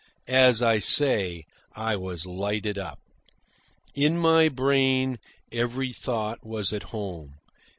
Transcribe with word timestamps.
As 0.27 0.63
I 0.63 0.79
say, 0.79 1.45
I 1.75 1.95
was 1.95 2.25
lighted 2.25 2.75
up. 2.79 2.97
In 3.93 4.17
my 4.17 4.49
brain 4.49 5.19
every 5.51 5.93
thought 5.93 6.43
was 6.43 6.73
at 6.73 6.89
home. 6.89 7.35